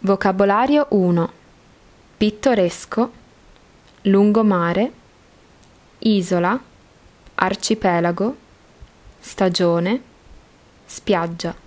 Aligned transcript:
Vocabolario 0.00 0.86
1. 0.90 1.32
Pittoresco, 2.18 3.12
lungomare, 4.02 4.92
isola, 6.00 6.60
arcipelago, 7.34 8.36
stagione, 9.18 10.02
spiaggia. 10.84 11.66